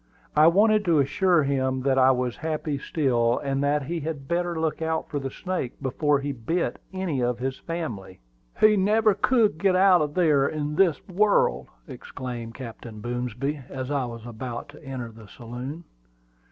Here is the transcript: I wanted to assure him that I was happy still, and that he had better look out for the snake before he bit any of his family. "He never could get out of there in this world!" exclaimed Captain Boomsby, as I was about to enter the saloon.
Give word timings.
I 0.35 0.47
wanted 0.47 0.83
to 0.85 0.97
assure 0.97 1.43
him 1.43 1.83
that 1.83 1.99
I 1.99 2.09
was 2.09 2.37
happy 2.37 2.79
still, 2.79 3.37
and 3.37 3.63
that 3.63 3.83
he 3.83 3.99
had 3.99 4.27
better 4.27 4.59
look 4.59 4.81
out 4.81 5.07
for 5.11 5.19
the 5.19 5.29
snake 5.29 5.73
before 5.79 6.19
he 6.21 6.31
bit 6.31 6.81
any 6.91 7.21
of 7.21 7.37
his 7.37 7.59
family. 7.59 8.19
"He 8.59 8.75
never 8.77 9.13
could 9.13 9.59
get 9.59 9.75
out 9.75 10.01
of 10.01 10.15
there 10.15 10.47
in 10.47 10.73
this 10.75 11.07
world!" 11.07 11.67
exclaimed 11.87 12.55
Captain 12.55 12.99
Boomsby, 12.99 13.61
as 13.69 13.91
I 13.91 14.05
was 14.05 14.25
about 14.25 14.69
to 14.69 14.83
enter 14.83 15.11
the 15.11 15.27
saloon. 15.27 15.83